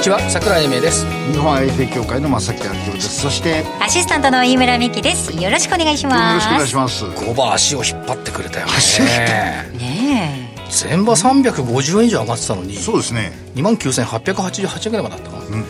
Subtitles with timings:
[0.00, 1.04] にちは桜井英明です。
[1.30, 3.20] 日本 IFA 協会の正木明夫です。
[3.20, 5.30] そしてアシスタントの飯村美希です。
[5.36, 6.46] よろしくお願いします。
[6.48, 7.26] よろしくお願いします。
[7.28, 8.72] 5番足を引っ張ってくれたよね。
[8.78, 13.32] 足を引っ張ね前場350円以上上がってたのにそうですね。
[13.56, 15.64] 2万9888円ぐらいまであったかな、引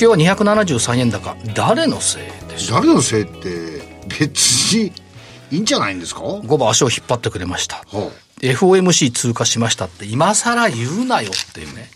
[0.00, 1.36] けは273円高。
[1.54, 3.82] 誰のせいでしょ誰のせいって
[4.18, 4.92] 別に
[5.52, 6.22] いいんじゃないんですか？
[6.22, 7.76] は5番足を引っ張ってくれました。
[7.76, 11.88] あ FOMC 通過しましたって今更言うなよっていうね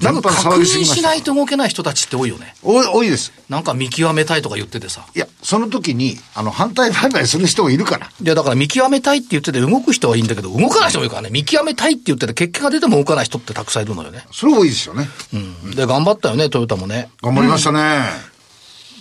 [0.00, 11.30] なんか確認しないと動けない人たちって多いよね多いですなんか見極めたいとか言っててさいやその時にあの反対売買する人もいるからいや、だから見極めたいって言ってて動く人はいいんだけど、動かない人もいるからね。
[11.30, 14.24] 見極めたいって言ってて結果が出ても動かない人ってたくさんいるのよね。
[14.32, 15.70] それ多いですよねうん。
[15.72, 17.10] で、頑張ったよね、トヨタもね。
[17.22, 18.02] 頑張りましたね、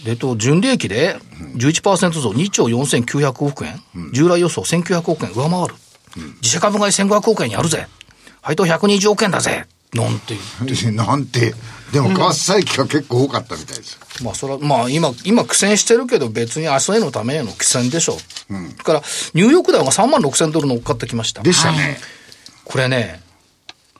[0.05, 1.17] で、と、純利益で
[1.57, 3.81] 11%増2兆4900億円。
[4.13, 5.75] 従来予想1900億円上回る。
[6.41, 7.87] 自社株買い1500億円やるぜ。
[8.41, 9.65] 配当120億円だぜ。
[9.93, 10.37] なんてい
[10.89, 10.91] う。
[10.93, 11.53] なんて
[11.91, 18.17] でも為替差益が結構多かったみたいです、まあ、それは、まあ、今、今苦戦してるけど、別に明日へのためへの苦戦でしょ
[18.49, 18.77] う。
[18.77, 19.01] だから、
[19.33, 21.41] ニューヨークダウが3万6千ドル乗っかってきました。
[21.43, 21.97] でしたね、
[22.63, 23.21] これね、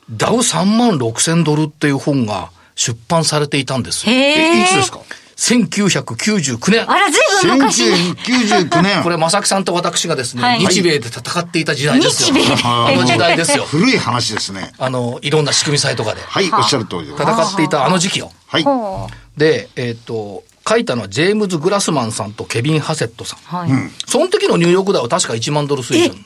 [0.09, 4.13] ダウ3万6千ドルっていう本が出版されていたんですよ。
[4.15, 5.01] えいつですか？
[5.41, 6.89] 1999年。
[6.89, 9.03] あらずいぶん昔に1999年。
[9.03, 10.59] これ、正木さんと私がですね、はい。
[10.59, 12.35] 日米で戦っていた時代ですよ。
[12.35, 13.63] 日米あの時代ですよ。
[13.63, 13.97] 古い。
[13.97, 16.21] 話ですねあの、いろんな仕組みサイトかで。
[16.21, 18.31] はいおっしゃる通りで戦っていたあの時期よ。
[18.47, 18.63] はい。
[18.63, 23.67] ほで、えっ、と、書いたのはジェームズ・グラスマンさんとケビン・ハセットさん。
[23.67, 26.25] うはい、その時のニューヨークダウは確か1万ドル水準。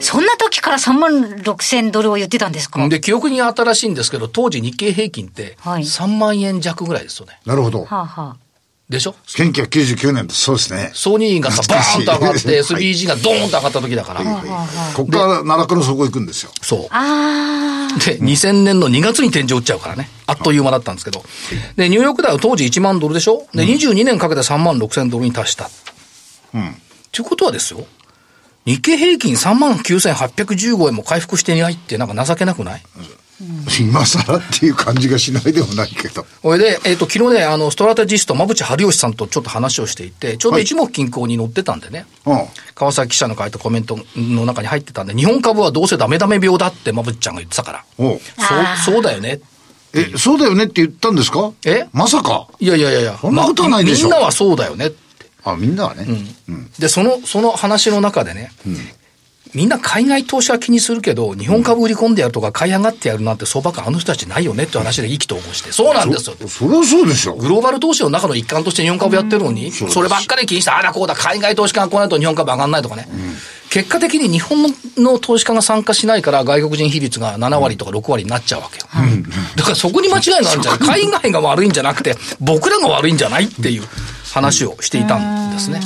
[0.00, 2.88] そんな時から3万6千ドルを言ってたんですか？
[2.88, 5.82] で、記憶に新しいんですけど、当時日経平均ってはい。
[5.82, 7.38] 3万円弱ぐらいですよね。
[7.46, 7.84] なるほど。
[7.84, 8.36] はあ、は
[8.88, 14.22] でしょ？1999年ですそうですねソニーがさ、バーンと上がって、SBG がドーンと上がった時だから。
[14.94, 16.86] ここから奈落の底行くんですよそう。
[16.90, 17.88] あ。
[17.94, 20.08] あで、2000年の2月に天井打っちゃうからね。
[20.26, 21.22] あっという間だったんですけど。
[21.76, 23.46] で、ニューヨークダウ当時1万ドルでしょ？
[23.54, 25.68] で、22年かけて3万6千ドルに達した。
[26.54, 26.74] うん
[27.12, 27.86] ということはですよ。
[28.64, 32.82] 日経平均3万9815円も回復していないってなんか情けなくない？
[33.80, 36.26] 今更っていう感じがしないでもないけど。
[36.42, 40.64] これで、えっ、と、昨日ね、あの、ストラテジスト、馬淵春吉さんとちょっと話をしていて、ちょうどはい。
[40.64, 42.06] 一目均衡に載ってたんでね。
[42.26, 42.46] うん。
[42.74, 47.84] 川崎記者の書いたコメントの中に入ってたんで、日本株はどうせダメダメ病だって馬淵ちゃんが言ってたから。
[47.98, 48.20] おう。
[48.20, 49.40] そう、そうだよね。
[49.94, 51.52] え、そうだよねって言ったんですか？
[51.64, 51.86] え？
[51.92, 52.48] まさか？
[52.60, 53.16] いやいやいやいや。
[53.18, 54.08] そんなことはないでしょ。
[54.10, 54.90] まみんなはそうだよね。
[55.44, 56.06] あ、みんなはね。
[56.78, 58.52] で、その、その話の中でね、
[59.54, 65.72] みんな海外投資は気にするけど、日本株売り込んでやるとか買い上がってやるなんて相場感あの人たちないよねって話で意気投合して。
[65.72, 66.36] そうなんですよ。
[66.48, 67.34] そりゃそうでしょ。
[67.34, 73.08] グローバル投資の中の一環として日本株やってるのに、そればっかり気にして、あらこうだ、海外投資家が来ないと日本株上がんないとかね。
[73.70, 78.86] 結果的に日本のの投資家が参加しないから外国人比率が7割とか6割になっちゃうわけよ。
[79.56, 81.02] だからそこに間違いがあるんじゃない？
[81.06, 83.82] 海外が悪いんじゃなくて、僕らが悪いんじゃないっていう
[84.32, 85.18] 話をしていた
[85.50, 85.80] んですね。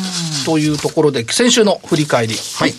[0.47, 2.35] というところで、先週の振り返り。
[2.35, 2.75] はい。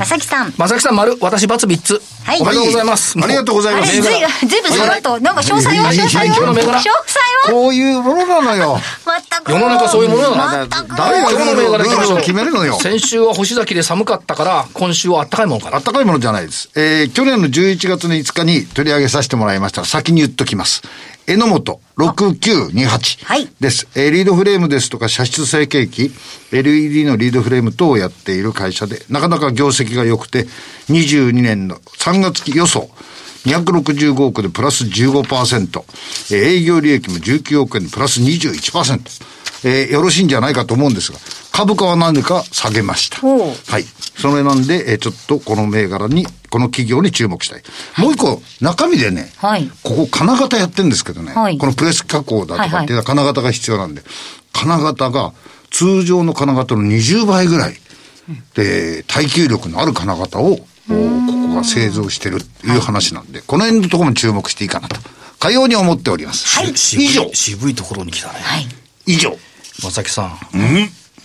[0.00, 0.52] まさきさん。
[0.56, 2.00] 正木さん丸、私 ×3 つ。
[2.24, 3.18] はいおめでとうございます。
[3.22, 8.78] ありがとうございますずいぶん、ずいぶんその後、なんか詳細は詳細今日のは詳細銘柄はこういうものなのよ。
[9.04, 9.52] 全く。
[9.52, 10.96] 世の中そういうものなの全く。
[10.96, 12.78] 誰がル今日の銘柄を決めるのよ。
[12.80, 15.82] 先週は星崎で寒かったから、今週は暖かいものかなあっ。
[15.82, 16.70] たかいものじゃないです。
[16.76, 20.80] えー、去年の11月の5日に取り上げさせてもらいましたが、先に言っときます。
[21.30, 23.48] 榎本6928はい。
[23.60, 23.86] です。
[23.94, 26.10] えーリードフレームですとか、射出成形機、
[26.50, 30.46] LED のリードフレーム等をやっている会社で、なかなか業績が良くて、
[30.88, 32.90] 22年の3月期予想、
[33.46, 35.84] 265億でプラス15%、
[36.32, 39.00] えー営業利益も19億円でプラス21%。
[39.64, 41.18] えーよろしいんじゃないかと思うんですが、
[41.52, 43.26] 株価は何でか下げました。
[43.26, 43.84] はい。
[44.16, 47.62] それなんで、えーちょっとこの銘柄に、この企業に注目したい。
[47.98, 54.02] もう一個、中身でね、はいここ金型やってるんですけどね、はいこのプレス加工だとかっていうのは金型が必要なんで、
[54.52, 55.32] 金型が
[55.70, 57.76] 通常の金型の20倍ぐらい、
[58.54, 64.96] で、耐久力のある金型を、ここが製造してるっていう話なんで、この辺のところも注目していいかなと。
[65.38, 66.58] かように思っております。
[66.58, 67.30] はい以上。
[67.32, 68.40] 渋いところに来たね。
[68.40, 68.66] はい。
[69.06, 69.36] 以上。
[69.80, 70.38] 正木さん。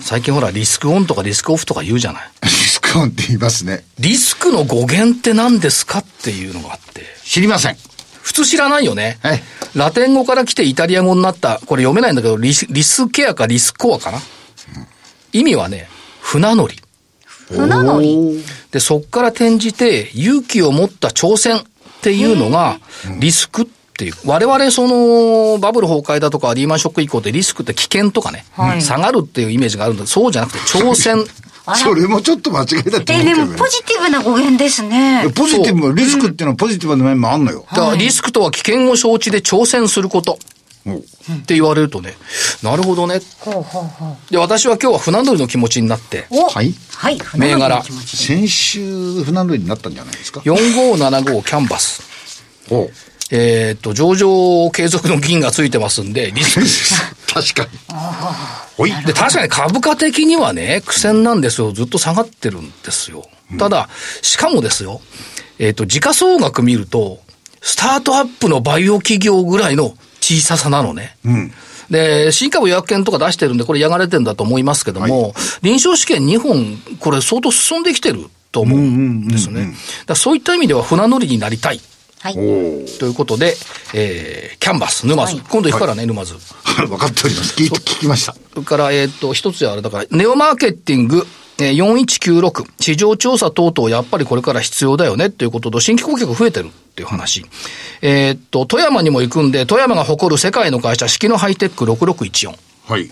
[0.01, 2.23] 最近ほら、リスクオンとかリスクオフとか言うじゃない。
[2.43, 3.85] リスクオンって言いますね。
[3.99, 7.03] リスクの語源って何ですかっていうのがあって。
[7.23, 7.77] 知りません。
[8.21, 9.19] 普通知らないよね。
[9.21, 9.43] はい
[9.75, 14.19] ラテン語から来てイタリア語になった、これ読めないんだけど、リスリスケアかリスコアかな？
[15.33, 15.89] 意味はね、
[16.21, 16.79] 船乗り。
[17.49, 18.41] 船乗り？
[18.71, 21.63] で、そこから転じて、勇気を持った挑戦っ
[22.01, 22.79] ていうのが、
[23.19, 23.65] リスクっ
[23.97, 24.13] ていう。
[24.25, 31.25] 我々、その、バブル崩壊だとか、リーマンショック以降ってリスクって危険とかね、はい下がるっていうイメージがあるんだそうじゃなくて、 挑戦。
[31.73, 35.27] それもちょっと間違いだとえ、思うけどねでもポジティブな語源ですね。
[35.33, 37.65] ポジティブも、リスクっていうのはポジティブな面もあんのよ。
[37.71, 40.37] だからリスクとは危険を承知で挑戦すること。
[40.91, 42.13] って言われるとね、
[42.61, 43.19] なるほどね。
[43.39, 44.31] ほうほうほう。
[44.31, 52.03] で、私は今日は船乗りの気持ちになって、おはいはい、船乗りの気持ち先週、船乗りになったんじゃないですか？4575キャンバス。
[52.69, 52.89] お
[53.31, 57.01] えーっと、上場継続の銀がついてますんで、リスクです。
[57.27, 57.69] 確かに。
[59.05, 61.71] で、確かに株価的にはね、苦戦なんですよ。
[61.71, 63.27] ずっと下がってるんですよ。
[63.57, 63.89] ただ、
[64.21, 65.01] しかもですよ、
[65.59, 67.19] えーっと、時価総額見ると、
[67.61, 71.17] スタートアップのバイオ企業ぐらいの小ささなのね。
[71.89, 79.73] で、新株予約券とか出してるんで、これ、やがれてんだと思いますけども、臨床試験2本、これ相当進んできてると思うんですね。
[80.05, 81.81] だそういった意味では船乗りになりたい。
[82.21, 82.33] はい。
[82.33, 83.55] ということで、
[83.93, 85.41] えー、キャンバス、沼津。
[85.49, 86.33] 今度行くからね、沼津。
[86.87, 87.55] 分かっております。
[87.55, 88.33] 聞いて、聞きました。
[88.33, 91.27] それから、えっ、と、一つはあれだから、ネオマーケティング、
[91.57, 97.45] えー4196、市場調査等々やっぱりこれから必要だよねっていうことと、新規顧客増えてるっていう話。
[98.01, 102.55] えっと、富山にも行くんで、富山が誇る世界の会社、四季のハイテック6614。
[102.87, 103.09] はい。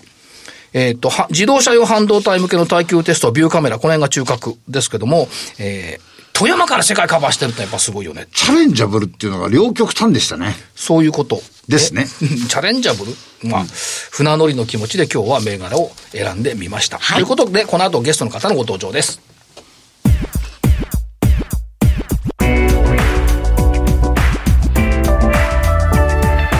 [0.74, 5.28] えっと、は自動車用半導体向けの耐久テスト、ビューカメラ、この辺が中核ですけども、
[5.58, 8.26] えー、富山から世界カバーしてるってやっぱすごいよね。
[8.32, 10.52] チャレンジャブルっていうのが両極端でしたね。
[10.74, 11.40] そういうこと。
[11.68, 13.48] ですねえ チャレンジャブル？
[13.48, 13.64] まあ、
[14.10, 16.98] 船乗りの気持ちで今日は銘柄を選んでみました。
[16.98, 19.20] ということで、この後ゲストの方のご登場です。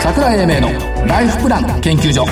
[0.02, 2.24] 桜井英明のライフプラン研究所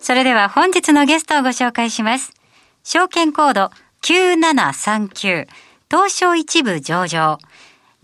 [0.00, 2.35] それでは本日のゲストをご紹介します。
[2.88, 3.70] 証券コード
[4.02, 5.48] 9739
[5.90, 7.38] 東証一部上場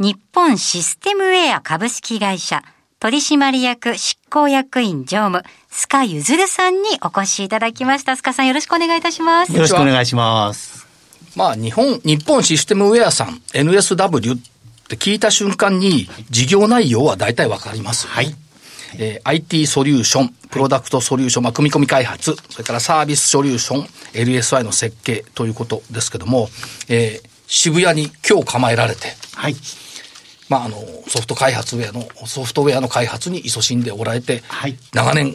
[0.00, 2.64] 日本システムウェア株式会社
[2.98, 8.12] 取締役執行役員常務須賀ゆずるさんにお越しいただきました。
[8.12, 9.52] 須賀さんよろしくお願いいたします。
[9.52, 10.84] よろしくお願いします。
[11.36, 14.38] まあ、日本、日本システムウェアさん、NSW っ
[14.88, 18.12] て聞いた瞬間に、事業内容は大体わかります、ね。
[18.14, 18.34] はい。
[18.98, 26.48] えー IT ソリューション、プロダクトソリューション、まあ、組み込み開発、それからサービスソリューション、LSI の設計ということですけども、
[26.88, 29.54] えー渋谷に今日構えられて、はい。
[30.48, 35.34] まあ、あの、ソフト開発ウェアの、ソフトウェアの開発に勤しんでおられて、はい長年、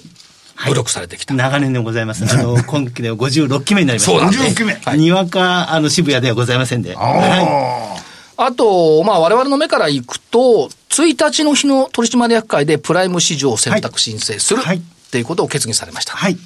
[0.65, 1.35] 努力されてきた。
[1.35, 2.25] 長年でございます。
[2.25, 4.11] あの、 今期で56期目になりました。
[4.11, 6.95] そうなんです56期目はいにわか、あの、渋谷ではございませんで。
[6.95, 8.01] は
[8.37, 16.13] あと、まあ、我々の目からいくと、1日の日の取締役会でプライム市場を選択申請する、はいっていうことを決議されました。
[16.13, 16.15] い。
[16.15, 16.37] はい。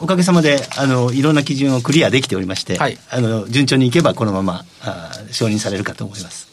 [0.00, 6.48] おかげさまで、あの、いろんな基準をクリアできておりまして、はいあの、順調にいけばこのまま、あ承認されるかと思います。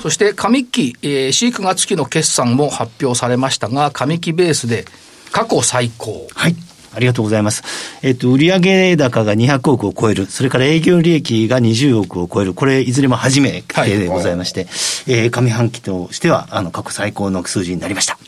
[0.00, 4.84] そして、上期、えー、4、9月期の決算も発表されましたが、上期ベースで
[5.32, 6.28] 過去最高。
[6.34, 6.56] はい。
[6.94, 7.62] ありがとうございます。
[8.02, 14.66] えっと、売上高が200億を超える、それから営業利益が20億を超える、これ、いずれも初めてでございまして、
[15.06, 18.18] えー上半期としては、あの、過去最高の数字になりました。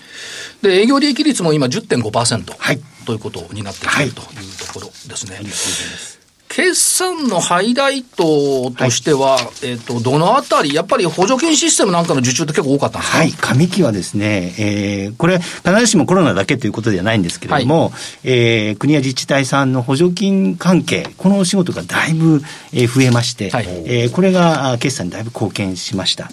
[0.62, 2.55] で、営業利益率も今10.5%。
[2.56, 4.26] はいということになってきているという
[4.67, 6.21] ところですね。
[6.55, 13.19] 決算のハイライトとしては、えっ、と、どのあたり、やっぱり補助金システムなんかの受注って結構多かったんですか？
[13.19, 17.93] はい、上期はですね、えーこれ、必ずしもコロナだけということではないんですけれども、
[18.23, 22.43] えー国や自治体さんの補助金関係、このお仕事がだいぶ、
[22.75, 23.67] えー増えまして、はい。
[23.87, 26.31] えーこれがあ決算にだいぶ貢献しました。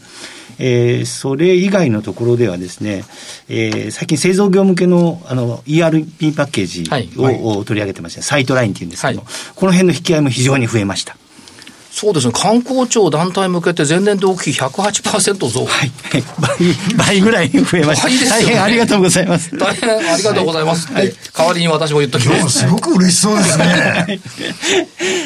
[0.59, 3.03] えーそれ以外のところではですね、
[3.47, 6.83] えー最近製造業向けのあの ERP パッケージ
[7.17, 11.17] を、はいを取り上げてまして、サイトラインっていうんですけども、はいこの辺の引き合いも非常に増えました。
[11.91, 12.33] そうですね。
[12.33, 15.65] 観光庁団体向けて前年同期比108%増。
[15.65, 15.91] はい。
[16.39, 18.07] 倍、倍ぐらい増えました。
[18.07, 19.57] ね大変ありがとうございます。
[19.57, 22.59] 大変ありがとうございますって、代わりに私も言っときます。
[22.59, 24.19] すごく嬉しそうですね。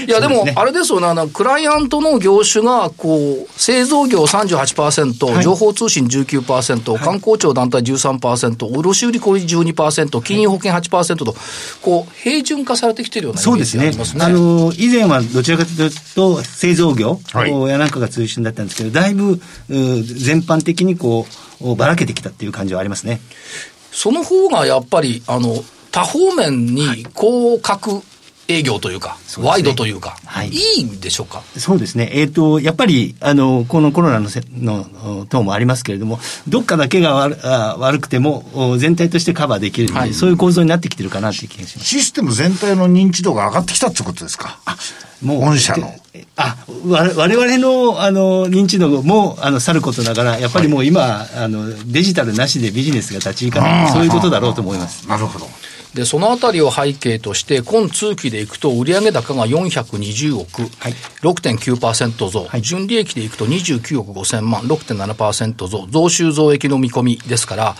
[0.07, 11.35] いや、でも、あれですよね、あの、クライアントの業種が、こう、製造業38%、はい情報通信19%、観光庁団体13%、卸売小売12%、金融保険8%と、
[11.81, 14.25] こう、平準化されてきてるようなイメーそうですねジがありますね。
[14.25, 21.25] あの、以前はどちらかというと、製造業はいやなんかが中心だったんですけど、だいぶ、う全般的にこ
[21.61, 23.19] う、ばらけてきたっていう感じはありますね。
[23.91, 28.01] その方がやっぱり、あの、多方面に、こう、各
[28.47, 31.41] 営業というか、うね、ワイドというか、はい、いいんでしょうか？
[31.57, 32.09] そうですね。
[32.13, 41.87] えっ、ー、と、やっぱり、あの、このコロナのせの等もありますけれども、どっかだけが悪あ悪くても、全体としてカバーできるはい、そういう構造になってきてるかなという気がします。
[41.87, 44.59] システム全体の認知度が上がってきたってことですか？
[44.65, 44.77] あ、
[45.21, 45.39] もう。
[45.41, 45.93] 御社の。
[46.35, 46.57] あ、
[46.87, 55.07] わ我々の、あの、認知度も、あの、さることながら、やっぱりもう今、はい、あの、デジタルなしでビジネスが立ち行かない、そういうことだろうと思います。
[55.07, 55.47] なるほど。
[55.93, 67.75] で、そのあたりを背景として、今通期でいくと、売上高が420億、はい、6.9%増、はい、純利益でいくと29億5000万、6.7%増、増収増益の見込みですから、はい、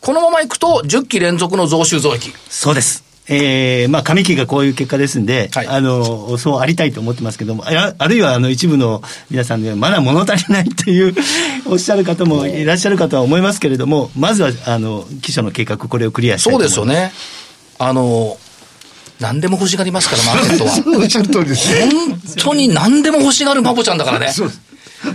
[0.00, 2.32] このままいくと、10期連続の増収増益。
[2.48, 3.12] そうです。
[3.28, 9.00] えー、まあ、上期がこういう結果ですんで、はい、あの、そうありたいと思ってますけども、ああるいは、あの、一部の
[9.30, 11.14] 皆さんで、まだ物足りないという
[11.66, 16.74] おっしゃる方もいらっしゃるかとは思いますけれども、まずは、あの、基礎の計画、これをクリアしたいと思います。
[16.74, 17.12] そうですよね。
[17.84, 18.38] あの、
[19.18, 20.98] 何でも欲しがりますから、マーケットは。
[21.02, 21.68] おっしゃる通りです。
[21.90, 24.32] 本当に何でも欲しがるマボちゃんだからね。
[24.32, 24.60] そうです。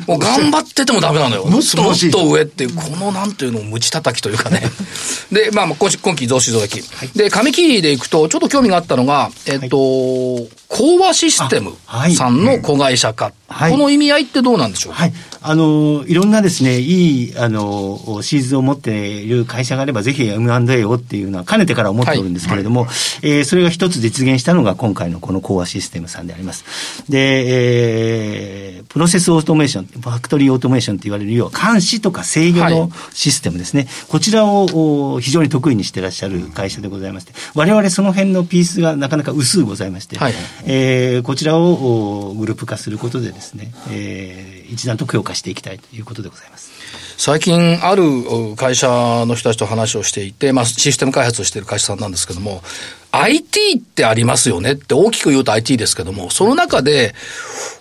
[0.05, 1.45] もう頑張っててもダメなのよ。
[1.45, 4.61] もっともっと上っていう、このなんていうの、無知叩きというかね。
[5.31, 6.81] で、まあ、今今期増収増益。
[6.81, 11.73] はい、で、上期でいくと、ちょっと興味があったのが、えっと、はい、講和システム
[12.17, 13.31] さんの子会社化。
[13.47, 14.93] はい、この意味合いってどうなんでしょう？
[14.93, 15.13] か、はい、
[15.49, 22.89] あの、いろんなですね、いい、あの、シーズンを持っている会社があれば、ぜひ M&A をっていうのは、かねてから思っておるんですけれども、はい、
[23.23, 26.65] えー、それが一つ実現したのが、今回のこの講和システムさんであります。
[27.09, 40.33] で、えー、プロセスオートメーション、ファクトリーオートメーションと言われるよう、監視とか制御のシステムですね、はい、こちらを非常に得意にしていらっしゃる会社でございまして、我々その辺のピースがなかなか薄うございまして、はい、
[40.65, 46.71] えー、こちらをグループ化することでですね、えー、一段と強化していきたいということでございます。
[47.17, 48.03] 最近、ある
[48.55, 48.87] 会社
[49.25, 52.61] の人たちと話をしていて、まあ、システム開発をしている会社さんなんですけども、
[53.11, 57.15] IT ってありますよねって大きく言うと IT ですけども、その中で、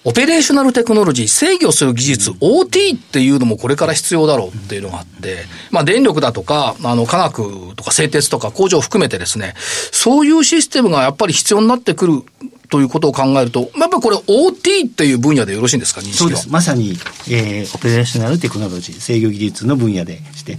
[0.04, 9.54] オペレーショナルテクノロジー、制御する技術、OT っていうのもこれから必要だろうっていうのがあって、まあ電力だとか、あの科学とか製鉄とか工場を含めてですね、
[9.92, 12.22] そういうシステムがやっぱり必要になってくる
[12.68, 16.48] ということを考えると、やっぱりこれ OT っていう分野でよろしいんですか、そうです。
[16.50, 16.90] まさに、
[17.30, 20.58] えー、オペレーショナルテクノロジー、制御技術の分野でして、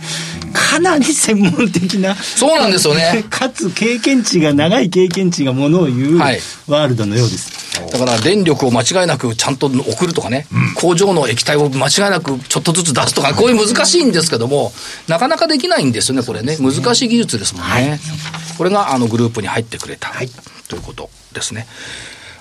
[0.54, 2.16] かなり専門的な。
[2.16, 3.26] そうなんですよね。
[3.30, 7.68] かつ経験値が、長い経験値がものを言う、ワールドのようです。
[7.92, 14.74] だから電力を間違いなくちゃんと送るとかね、うん、工場の液体を間違いなくちょっとずつ出すとか、こういう難しいんですけども、
[15.08, 16.58] なかなかできないんですよね、これね。
[16.58, 17.70] 難しい技術ですもんね。
[17.70, 18.00] はい、
[18.58, 20.30] これがあのグループに入ってくれた、はい、
[20.68, 21.68] ということですね。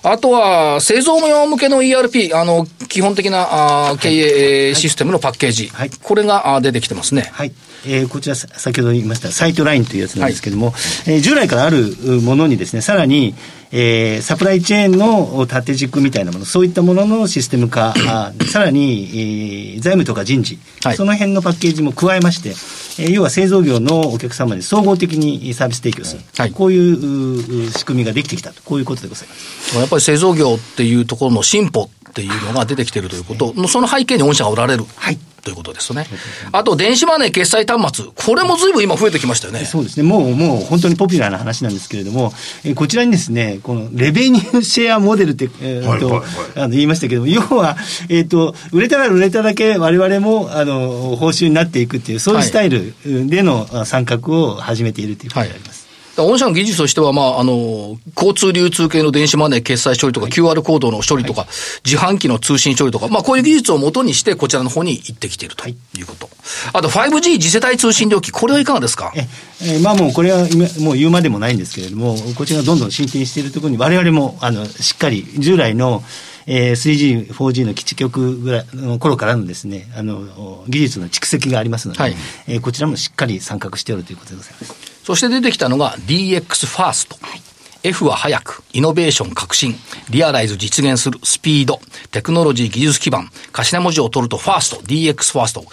[0.03, 5.69] あとは、製造業向けの ERP、あの、基本的なあ経営システムのパッケージ。
[5.73, 7.31] はい、これが出てきてますね。
[7.33, 7.53] はい。
[7.85, 13.35] えー、こちら、先ほど言いました、サイトラインというやつなんですけれども、はい、えー、従来からあるものにですね、さらに、
[13.73, 17.95] えー、サプライチェーンの縦軸みたいなもの、そういったもののシステム化、
[18.51, 22.51] さらに、えー、財務とか人事、はい、その辺のパッケージも加えまして、
[23.03, 29.79] えー、要は製造業のお客様に総合的にサービス提供する、はい、こういう仕組みができてきたと、こういうことでございます。
[29.79, 34.85] やっぱり製造業っていうところの進歩っていうのが出てきているということ、その背景に御社がおられる。
[34.97, 36.07] はいということですね。
[36.51, 38.07] あと、電子マネー決済端末。
[38.17, 39.61] これも随分今増えてきましたよね。
[39.61, 40.03] そうですね。
[40.03, 42.33] もう、もう本当にポピュラーな話なんですけれども、
[42.65, 46.25] えこちらにですね、このレベニューシェアモデルって、えー、と、
[46.57, 47.77] あの言いましたけども、要は、
[48.09, 52.93] えっ、ー、と、売れたら売れただけ我々も、あの、報酬になっていくっていう、そういうスタイル
[53.29, 55.79] での参画を始めているということであります。
[55.79, 55.86] はい
[56.25, 61.47] 御社の技術としては、まあ、あの、交通流通系の電子マネー決済処理とか、QR コードの処理とか、
[61.85, 65.77] 自販機の通信処理とか、まあ、こういう技術をもとにして、こちらの方に行ってきているとい。
[66.01, 66.29] うこと。
[66.73, 69.13] あと、5G 次世代通信料金、これはいかがですか？
[69.17, 69.27] え、
[69.63, 70.47] えまあもう、これは
[70.81, 76.03] もう言うまでもないんですけれども、こちらがどんどん進展しているところに、我々も、あの、しっかり、従来の、
[76.47, 82.15] えー、3G、4G の基地局ぐらいの頃からのですね、あの、技術の蓄積がありますので、はい、
[82.47, 84.75] えー、こちらもしっかり参画しておるということでございます。
[85.05, 87.17] そして出てきたのが DX ファースト。
[87.21, 87.46] はい
[87.87, 89.77] F は早く、イノベーション革新、
[90.11, 95.65] リアライズ実現するスピード、テクノロジー技術基盤、頭文字を取るとファースト、DX ファースト。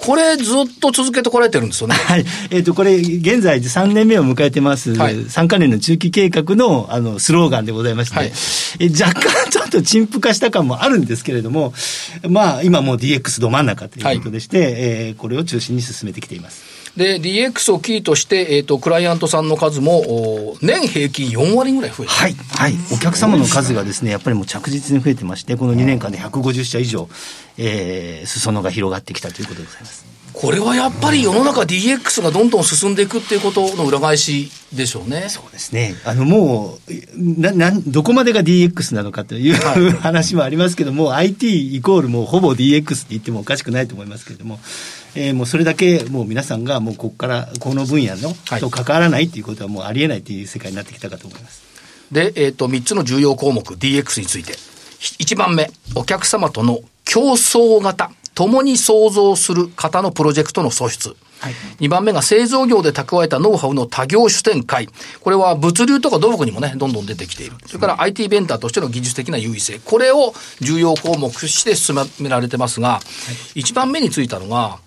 [0.00, 0.46] これずっ
[0.80, 1.94] と続けてこられてるんですよね。
[2.06, 2.24] はい。
[2.50, 8.32] えっ、ー、と、これ、現在3年目を迎えてます、はい、3カ年の中期計画の、あの、スローガンでございまして、はい、
[8.80, 11.72] え若干 ちょっと陳腐化した感もあるんですけれども、
[12.28, 16.79] まあ、今もう DX ど真ん中ということでして、はい、えー、これを中心に進めてきています。
[17.00, 22.34] で、DX をキーとして、えっ、ー、と、クライアントさんの数も、年平均4割ぐらい増えてはい。
[22.34, 22.74] はい。
[22.92, 27.08] お客様の数がですね、やっぱりもう着実に増えてまして、この2年間で150社以上、
[27.56, 30.04] えー、裾野が広がってきたということでございます。
[30.34, 35.28] これはやっぱり世の中 DX がどんどん進んでいくっていうことの裏返しでしょうね。
[35.28, 35.94] そうですね。
[36.04, 44.60] あの、もう、な、な、どこまでが DX なのかという、はい、 話もありますけども、IT イコールもうほぼ DX って言ってもおかしくないと思いますけれども、
[45.14, 51.62] えー、もうそれだけもう皆さんがもうここからこの分野のと関わらないっていうことはもうありえないという世界になってきたかと思います。
[52.12, 54.54] で、えっ、ー、と、3つの重要項目 DX について。
[55.00, 58.10] 1番目、お客様との競争型。
[58.34, 61.14] 共に創造する方のプロジェクトの創出。
[61.40, 64.88] はい、2番目が製造業で蓄えたノウハウの多業種展開。
[65.20, 67.56] これは物流とか土木にもね、どんどん出てきている。
[67.66, 69.80] それから IT ベンダーとしての技術的な優位性。
[69.84, 73.00] これを重要項目として進められてますが、は
[73.54, 74.78] い、1番目についたのが、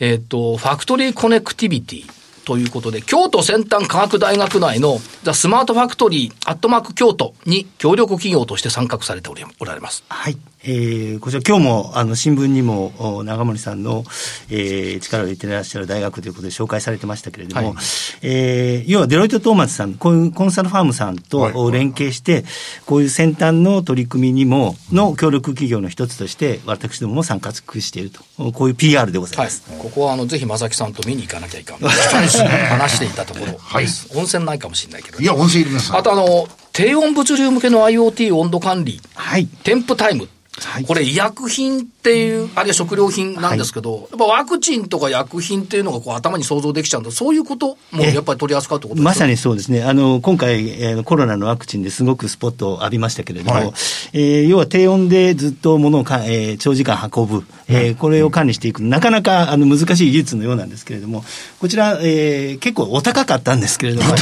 [0.00, 2.24] えっ、ー、と、ファクトリーコネクティビティ。
[2.44, 10.04] ということで、京都先端科学大学内のザ・スマートファクトリー、アットマーク京都に協力企業として参画されておられます。
[10.08, 10.36] はい。
[10.66, 14.02] えー、こちら今日もあの新聞にも長森さんの、
[14.50, 17.76] えー、力を入れていらっしゃる大学ということで紹介されてましたけれども、はい、
[18.22, 22.44] えー、要はデロイト・トーマツさん、こういうコンサルファームさんと連携して、
[22.86, 29.70] こういう先端の取り組みにも、の協力企業の一つとして、私どもも参加していると、こういう PR でございます。
[29.70, 31.78] はい、ここはあのぜひ正木さんと見に行かなきゃいかん。
[31.84, 35.94] 話していたところ、はい、温泉ないかもしれないけど、いや、温泉いります。
[35.94, 40.28] あとあの、低温物流向けの IoT 温度管理、はい、添付タイム
[40.62, 49.82] はい、これ医薬品っていう、あるいは食料品なんですけど、はい、やっぱワクチンとか薬品っていうのがこう頭に想像できちゃうんだそういうこともやっぱり取り扱うってことまさにそうですね。
[49.82, 53.72] あの、今回、えー、コロナのワクチンですごくスポットを浴びましたけれども、はい、
[54.12, 61.24] えー、要は低温でずっと物をか、えー、長時間運ぶ、えー、これを管理していく、なかなかあの難しい技術のようなんですけれども、
[61.58, 64.14] こちら、えー、結構お高かったんですけれども、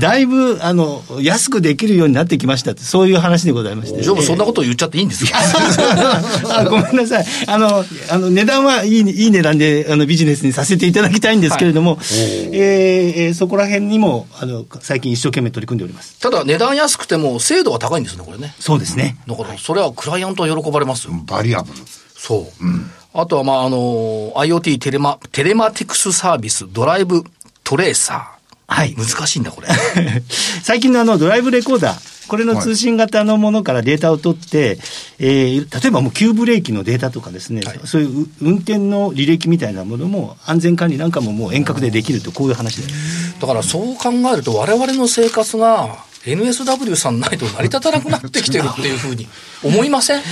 [0.00, 4.02] だいぶ、あの、安くできるようになってきましたって、そういう話でございまして。
[4.02, 5.38] そんなこと言っちゃっていいんですか？
[6.58, 7.19] あごめんなさい。
[7.46, 12.06] あの、あの値段はいいいい値段であのビジネスにさせていただきたいんですけれども、はい、
[12.52, 16.18] えー、そこら辺にもあの最近一生懸命取り組んでおります。
[16.20, 18.54] ただ値段安くても精度は高いんですね、これね。
[18.58, 19.16] そうですね。
[19.26, 21.12] だから、それはクライアントは喜ばれますよ。
[21.26, 21.78] バリアブル。
[22.16, 22.64] そう。
[22.64, 27.24] うん、あとは、まあ、あの、IoT テレマ、テレマティクスサービス、ドライブ
[27.64, 28.40] トレーサー。
[28.72, 28.94] はい。
[28.94, 29.68] 難しいんだ、これ。
[30.62, 32.19] 最近のあの、ドライブレコーダー。
[32.30, 34.78] これの通信型のものからデータを取って、
[35.18, 42.92] えー、例えばもう急ブレーキのデータとかですね、はい、そういう運転の履歴みたいなものも、安全管理なんかももう遠隔でできると、こういう話で
[43.40, 49.26] だからそう考えると、われわれの生活が、NSW さんないと成り立たなくなってきてるっていうふうに
[49.64, 50.22] 思いません？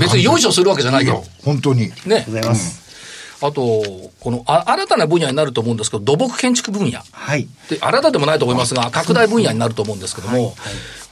[0.00, 1.22] 別によいしょするわけじゃないけど。
[1.44, 1.92] 本当に。
[2.06, 2.24] ね。
[2.26, 2.86] ございます。
[3.42, 7.00] あと、このあ新たな分野になると思うんですけど、土木建築分野。
[7.12, 7.46] はい。
[7.68, 10.54] で、新たでもないと思いますが、拡大分野になると思うんですけども、はいはい、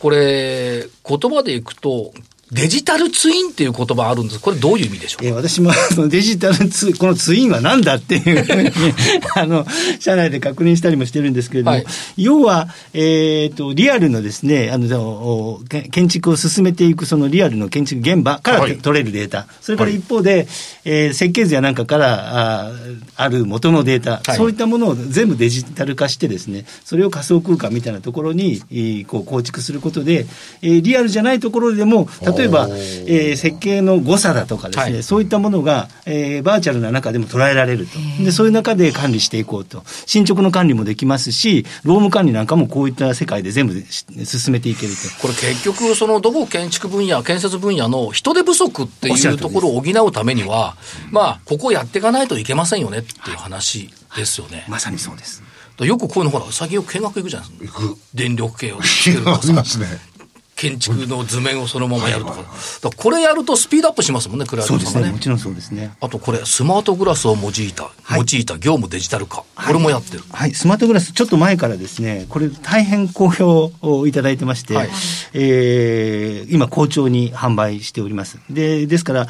[0.05, 2.13] これ、言葉でいくと、
[2.53, 4.41] デジタルツインっていう言葉あるんです。
[4.41, 5.27] これどういう意味でしょう？
[5.27, 8.71] え私もそのデジタルツこのツインは何だっていうふうに
[9.35, 9.67] あの、
[9.99, 12.99] 社内で確認したりもしてるんですけれども、はい、要は、え
[13.51, 20.47] っ、ー、と、リアルのですね、あの、建築を進めていくそのリアルの建築現場から取れるデータ、はい、それから一方で、はい、
[20.85, 22.73] えー、設計図やなんかからあ
[23.17, 28.61] ある元のデータ、そういったものを全部デジタル化してですね、それを仮想空間みたいなところに、
[29.09, 30.27] こう構築することで、
[30.63, 37.99] えー、リアルじゃないところでも、例えば例えば、えー、設計の誤差だとかですね、はい、そういったものが、えー、バーチャルな中でも捉えられると。
[38.23, 39.83] で、そういう中で管理していこうと。
[40.07, 45.09] 進捗の管理もできますし、労務管理なんかもこういった世界で全部進めていけると。
[45.21, 50.77] これ結局、その土木建築分野、建設分野の人手不足っていうところを補うためには、
[51.11, 54.59] まあ、ここやっていかないといけませんよねっていう話ですよね。
[54.59, 55.43] はい、まさにそうです。
[55.81, 57.81] よくこういうのほら、最近よく見学行くじゃないですか。
[58.15, 59.65] 電力系をつけるとかさ。
[60.57, 62.43] 建築の図面をそのままやるとか。
[62.43, 65.13] かこれやるとスピードアップしますもんね、クライアントさんがね。
[65.13, 65.93] もちろんそうですね。
[66.01, 69.45] あとこれ、スマートグラスを用いた、はい、用いた業務デジタル化。
[69.55, 70.41] これもやってる、はい。
[70.43, 70.55] はい。
[70.55, 74.91] スマートグラス、ちょっと前からですね、これ大変好評をいただいてまして、はい、
[75.33, 78.39] えー、今好調に販売しております。
[78.49, 79.23] で、ですから、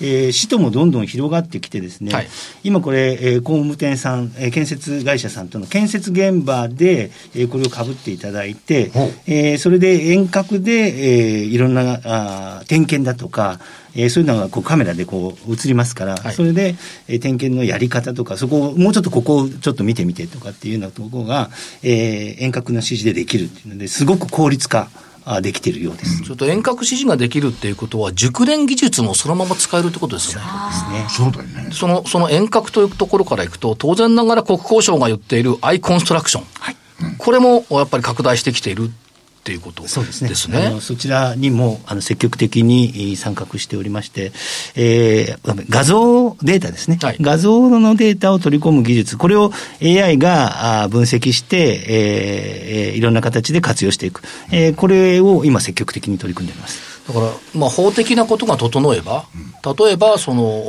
[0.00, 2.28] えー、使途もどんどん広がってきてですね、はい、
[2.64, 8.90] 今これ、えー、工務店さん、えー、建設会社さんとの建設現場で、えー、これをかぶっていただいて、
[9.26, 13.60] えー、それで遠隔で、えー、いろんなあ点検だとか、
[13.94, 16.76] えー、そういうのがこうカメラでこう映りますから、はい、それで、
[17.08, 21.50] えー、点検のやり方とか、そこをもうちょっとここをちょっと見てみてとかっていうようなところが、
[21.82, 24.88] えー、遠隔の指示でできるっていうので、すごく効率化。
[25.40, 26.22] できているようです。
[26.22, 30.46] ちょっと遠隔指示ができるっていうことは、熟練技術もそのまま使えるってことですよね。
[30.72, 31.26] そうですね。
[31.26, 31.70] そうだよね。
[31.72, 36.44] その、その遠隔というところからいくと、当然ながら国交省が言っているアイコンストラクション。
[36.58, 36.76] はい。
[37.18, 38.90] これもやっぱり拡大してきている
[39.42, 40.78] っっていうことですそうですね。
[40.80, 44.30] そちらにもあの積極的にえー参画しておりまして、
[44.76, 47.16] えー画像データですね、はい。
[47.20, 49.50] 画像のデータを取り込む技術、これを
[49.82, 56.92] AI が分析して、えーえーいろんな形で活用していく、えーこれを今積極的に取り組んでます。
[57.08, 59.24] だから、まあ、法的なことが整えば、
[59.76, 60.62] 例えば、その、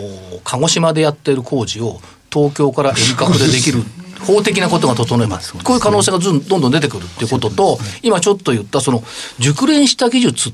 [0.44, 2.02] 鹿児島でやってる工事を、
[2.34, 3.84] 東京から遠隔でできる、
[4.26, 9.04] 法的なことが整えば、こういう可能性がずんどんどん出てくるっていうことと、今ちょっと言った、その、
[9.40, 10.54] 熟練した技術っ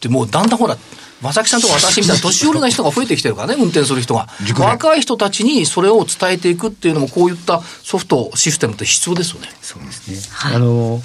[0.00, 0.76] て、もうだんだんほら、
[1.22, 4.28] 正木さんとか私みたいな年寄りな人が増えてきてるからね、運転する人が。
[4.58, 9.48] 若い人たちにそれを伝えていくっていうのも、こういったソフト、システムって必要ですよね。
[9.62, 10.18] そうですね。
[10.54, 11.02] あの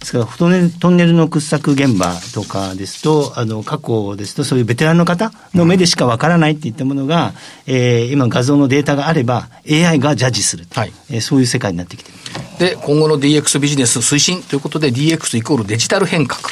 [0.00, 7.32] ですからトンネルトンネルの掘削現場とかですと、あの過去ですと、そういうベテランの方の目でしかわからないっていったものが、
[7.66, 12.18] えー今、画像のデータがあれば、AI がジャッジすると、はいえーそういう世界になってきてる。
[12.58, 16.42] で、今後の DX ビジネス推進ということで、DX イコールデジタル変革。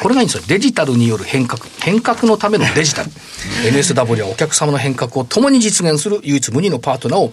[0.00, 0.44] これがいいんですよ。
[0.46, 1.64] デジタルによる変革。
[1.80, 3.10] 変革のためのデジタル。
[3.68, 7.32] NSW はお客様の変革を共に実現する唯一無二のパートナーを、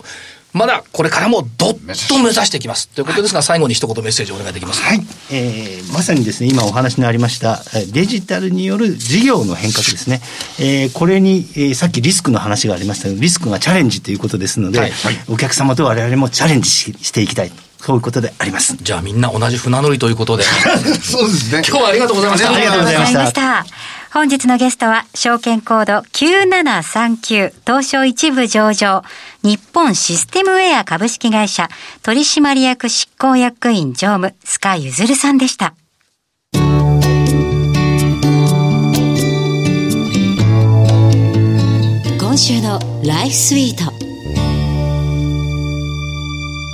[0.56, 1.80] まだこれからもどっと
[2.20, 2.88] 目指していきます。
[2.88, 4.88] ということですが、最後に一言メッセージをお願いできますか？
[5.30, 10.22] えーまさにですね、今お話にありました、えーデジタルによる事業の変革ですね。
[10.58, 14.92] えーこれに、えーさっきリスクの話がありましたけど、リスクがチャレンジということですので、はい
[15.28, 17.52] お客様と我々もチャレンジししていきたい。
[17.86, 18.76] そういうことであります。
[18.78, 20.44] じゃあみんな同じ船乗りということで。
[21.04, 21.62] そうですね。
[21.68, 22.52] 今日はありがとうございました。
[22.52, 23.66] ありがとうございましたた。
[24.12, 29.04] 本日のゲストは、証券コード9739東証一部上場、
[29.44, 31.70] 日本システムウェア株式会社
[32.02, 35.76] 取締役執行役員常務、スカイゆずるさんでした。
[42.20, 44.15] 今週のライフスイート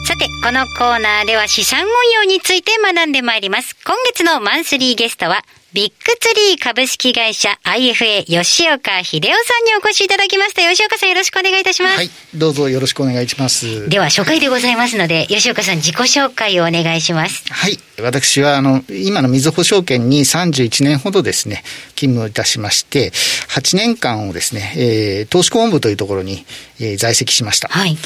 [0.03, 3.75] さて、このコーナーでは資産運用について学んでまいります。
[3.85, 10.61] 今月のマンスリーゲストは、ビッグツリー株式会社 IFA 吉岡秀夫さんにお越しいただきました。
[10.63, 11.95] 吉岡さんよろしくお願いいたします。
[11.95, 13.87] はい、どうぞよろしくお願いします。
[13.87, 17.45] では初回でございますので、吉岡さん自己紹介をお願いします。
[17.49, 21.63] はい、私はあの今のみずほ証券に31年ほどですね
[21.95, 23.11] 勤務をいたしまして、
[23.55, 26.43] 8年間をですね、えー投資顧問部というところに、
[26.81, 27.69] えー在籍しました。
[27.69, 27.97] はい。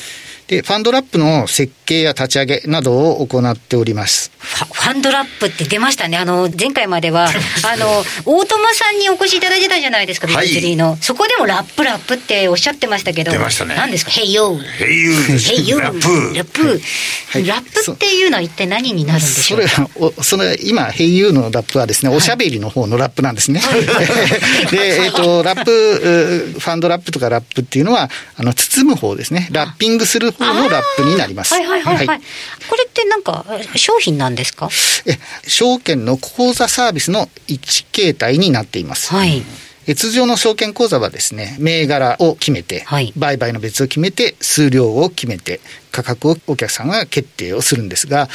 [0.47, 4.31] で、ファンドラップの設計や立ち上げなどを行っております。
[4.39, 6.17] ファンドラップって出ましたね。
[6.17, 7.25] あの、前回までは、
[7.63, 10.97] あの、大友さんにお越しいただいてたじゃないですか、ビッグツリーの。
[11.01, 13.31] そこでもラップラップっておっしゃってましたけど。
[13.31, 14.12] 出ましたね何ですか？
[14.12, 15.82] Hey yo。Hey you hey yo。
[15.81, 16.81] ラップラップ。
[17.29, 23.62] はいラップっていうのは一体何になるんでしょうそれそれ今、 Hey you のラップはですね、おしゃべりの方のラップなんですね。
[24.71, 29.49] で、えっ、と、ラップ、うファンドラップとかラップっていうのは、あの、包む方ですね。
[29.51, 31.54] ラッピングする方のラップになります。
[31.54, 32.08] はいはいはいはい。
[32.08, 32.21] はい
[32.67, 33.45] これってなんか、
[33.76, 34.69] 商品なんですか？
[35.06, 39.13] え証券の口座サービスの一形態になっています。
[39.13, 39.43] はい。
[39.88, 45.60] え通常の証券口座はですね、銘柄を決めて、はい売買の別を決めて、数量を決めて、
[45.91, 48.28] 価格をお客さんが決定をするんですが、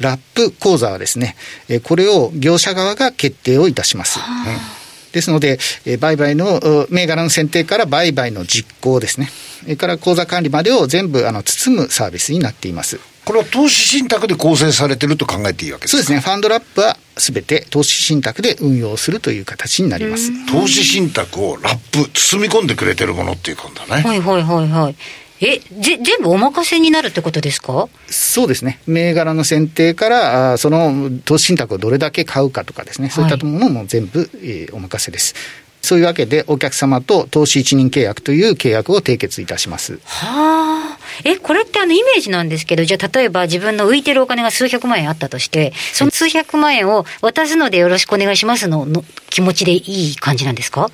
[0.00, 1.34] ラップ口座はですね、
[1.70, 4.18] えこれを業者側が決定をいたします。
[4.20, 4.77] うん
[5.12, 9.30] ですので、え売買のお銘柄の選定から売買の実行ですね、
[9.62, 13.00] それから口座管理までを全部あの包むサービスになっています。
[13.24, 15.98] これは投資信託で構成されてると考えていいわけですか？
[15.98, 20.30] そうですね、ファンドラップはすべて投資信託で運用するという形になります。
[20.46, 24.02] 投資信託をラップ、包み込んでくれてるものっていうことだね。
[24.02, 24.96] はいはいはいはい。
[25.40, 27.88] え、ぜ、全部お任せになるってことですか？
[28.08, 35.34] そうですね、銘柄の選定から、あーその投資信託をどれだけ買うかとかですね、そういったものも全部、えーお任せです。
[35.80, 40.00] そういうわけで、お客様と投資一任契約という契約を締結いたします。
[40.04, 40.98] はあ。
[41.24, 50.90] え、これってあのイメージなんですけど、じゃあ例えば自分の浮いてるお金が数百万円あったとして、その数百万円を渡すのでよろしくお願いしますのの気持ちでいい感じなんですか？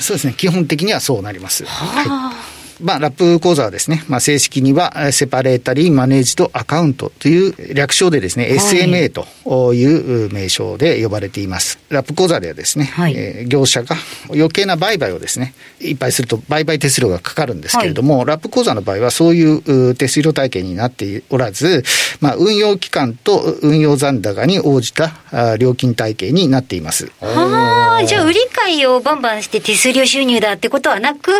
[0.00, 1.64] そうですね、基本的にはそうなります。
[1.64, 2.32] はいは
[2.80, 7.48] まあ、ラップ講座はですね、まあ、正式には、えーセパレータリーマネージドアカウントとい。
[7.48, 11.78] う略称でですね、SMA という名称で呼ばれています。
[11.88, 13.14] ラップ講座ではですね、はい。
[13.16, 13.96] えー業者が
[14.30, 21.84] 余計な売買をですね、いっぱいすると売買手数料がかかるんですけれども、ラップ講座の場合はそういうう手数料体系になっておらず、
[22.20, 27.10] まあ、運用期間と運用残高に応じたあ料金体系になっています。
[27.20, 31.30] はあ、じゃあ売り買いをバンバンして手数料収入だってことはなく、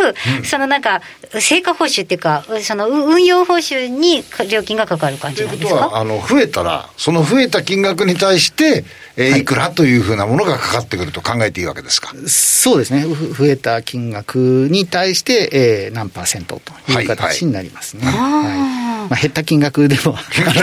[0.45, 1.03] そのなんか、
[1.41, 5.89] 成果報酬っていうか、そのう運用報酬に料金がかかる感というこじなんですか？
[5.89, 8.85] とは、あの、増えたら、その増えた金額に対して、
[9.17, 12.15] えーい、くらというふうなものがかかってくると考えていいわけですか？
[12.27, 18.07] そうですね、ふ増えた金額に対して、えー何パーセントという形になりますね。
[18.07, 20.15] はいまあ、減った金額でも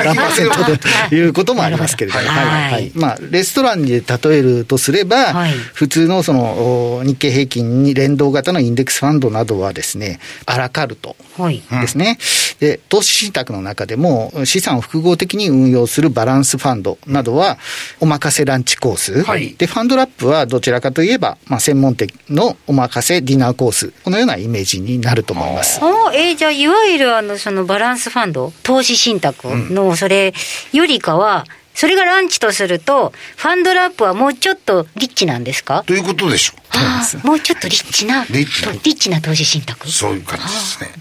[0.03, 0.63] 何パーセント
[1.09, 11.61] ということもありますけれども、はいはいはいまあ、レストランで例えるとすれば、はい普通のそのお日経平均に連動型のインデックスファンドなどはですね、アラカルトはい。
[11.81, 12.17] ですね。
[12.59, 17.57] で、投資信託の中でも資産を複合的に運用するバランスファンドなどは
[17.99, 19.23] お任せランチコース。
[19.23, 23.93] はいで、ファンドラップはどちらかといえば、まあ、専門店のお任せディナーコース。
[24.03, 25.79] このようなイメージになると思います。
[25.81, 30.33] あえーじゃあ、いわゆるあの、そのバランスファンド、投資信託の、それ
[30.71, 35.83] よりかは、それがランチとすると、ファンドラップはもうちょっとリッチなんですか？
[35.87, 38.71] ということでしょあーもうちょっとリッチな、リッチな。
[38.71, 39.87] リッチな投資信託。
[39.87, 39.91] う。
[39.91, 40.91] そういう感じですね。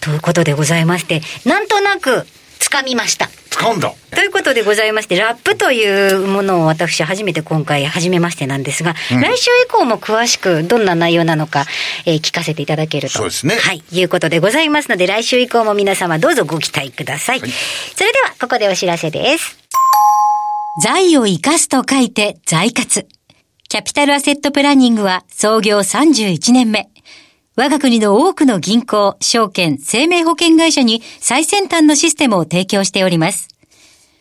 [0.00, 2.26] ということでございまして、なんとなく、
[2.60, 3.28] つかみました。
[3.50, 3.92] 使うんだ。
[4.10, 11.64] ということでございまして、ラップというものを私初めて今回初めましてなんですが、来週以降も詳しくどんな内容なのか、
[12.06, 13.14] えー聞かせていただけると。
[13.14, 17.40] そうですねはい、いうことでございますので、来週以降も皆様どうぞご期待ください。
[17.40, 17.50] それ
[18.12, 19.58] では、ここでお知らせです。
[20.82, 23.08] 財を生かすと書いて財活。
[23.68, 26.90] キャピタルアセットプランニングは創業31年目。
[27.56, 33.48] 我が国の多くの銀行、証券、生命保険会社に最先端のシステムを提供しております。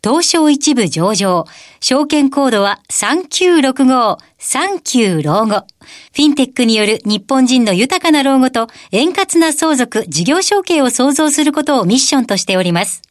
[0.04, 1.46] 東証一部上場。
[1.80, 5.68] 証券コードは3965、39老後。
[6.14, 13.02] フィンテックによる日本人の豊かな老後と円滑な相続、事業承継を創造することをミッションとしております。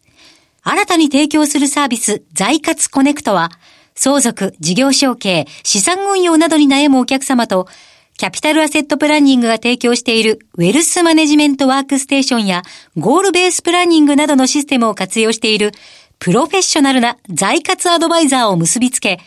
[0.63, 3.51] 新たに提供するサービス、財活コネクトは、
[3.95, 7.69] 相続、事業承継、資産運用などに悩むお客様と、
[8.19, 12.63] キャピタルアセットプランニングが提供しているウェルスマネジメントワークステーションや
[12.97, 15.71] ゴールベースプランニングなどのシステムを活用している
[16.19, 19.21] プロフェッショナルな財活アドバイザーを結びつけ、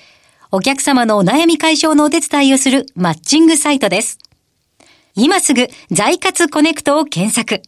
[0.52, 4.20] お客様のお悩み解消のお手伝いをするマッチングサイトです。
[5.16, 7.62] 今すぐ財活コネクトを検索。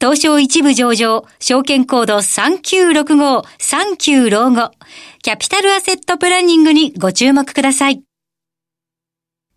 [0.00, 4.72] 東証一部上場、証券コード3965、39老後、
[5.22, 8.02] キャピタルアセットプランニングにご注目ください。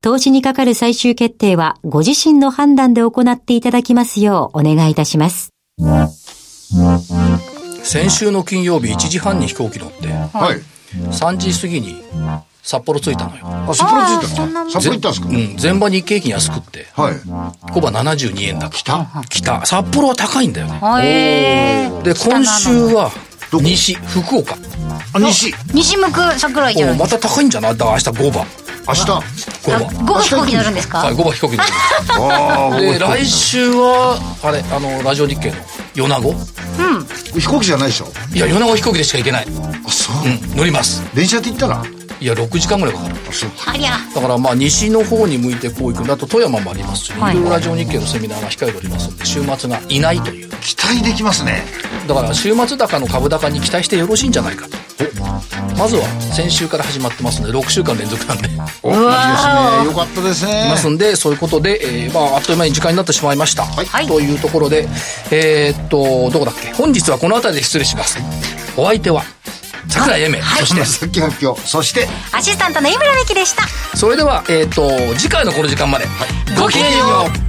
[0.00, 5.52] 投資にかかる最終決定はご自身の判断で行っていただきますようお願いいたします。
[7.82, 10.60] 先週の金曜日1時半に飛行機乗って、はい。
[11.10, 12.00] 3時過ぎに
[12.62, 13.40] 札幌着いたのよ。
[13.44, 14.70] あ、札幌着いたの？
[14.70, 15.28] 札幌行ったんですか？
[15.28, 17.14] うん、全場日経平均安くって、はい。
[17.72, 18.70] コバ72円だ。
[18.70, 19.24] 来た？
[19.28, 19.66] 来た。
[19.66, 20.80] 札幌は高いんだよね。
[21.02, 23.10] へーで、今週は、
[23.52, 24.56] 西、福岡。
[25.12, 25.52] あ、西。
[25.74, 27.28] 西向く桜井じゃなおまいですか。
[27.28, 27.76] た高いんじゃない？
[27.76, 28.46] だから明日5番。
[28.86, 29.47] 明日？
[29.70, 30.06] 5あ番。
[30.06, 30.98] 午後飛行機乗るんですか？
[30.98, 31.70] はい、5番飛行機乗る
[32.18, 35.56] ああ、で、来週は、あれ、あの、ラジオ日経の
[35.94, 36.34] 米子
[37.40, 38.08] 飛行機じゃないでしょ。
[38.34, 39.46] いや、米子飛行機でしか行けない。
[39.86, 40.16] あ、そう。
[40.24, 41.02] うん、乗ります。
[41.14, 41.82] 電車で行ったら？
[42.20, 43.14] いや、6時間ぐらいかかる。
[43.28, 43.50] あ、そう。
[43.66, 43.90] ありゃ。
[44.14, 51.62] だからまあ西の方に向いてこう行くんだと富山もありますし、はいいろいろラジオ日経のセミナーが控えておりますんで週末がいないという期待できますね。
[52.08, 54.76] だから週末高の株高に期待してよろしいんじゃないかと
[55.76, 56.02] まずは
[56.32, 58.50] 先週から始まってますんで6週間連続なんでい
[58.82, 59.84] お、いいですね。
[59.84, 60.66] よかったですね。
[60.70, 64.88] ますんでそういうことで、えーまあ、あっという間に時間になってしまいました、はいというところで
[65.30, 66.72] えーっとどこだっけ？
[66.72, 68.18] 本日はこの辺りで失礼します
[68.76, 69.22] お相手は
[69.88, 71.60] 桜井英明、そしてさっき発表。
[71.66, 73.62] そして、アシスタントの井村美樹でした。
[73.96, 76.06] それでは、えーっと次回のこの時間まで、
[76.58, 77.47] ごきげんよう